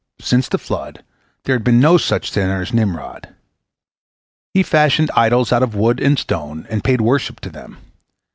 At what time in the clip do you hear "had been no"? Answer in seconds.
1.53-1.95